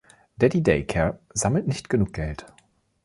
[0.37, 2.47] Daddy Day Care sammelt nicht genug Geld.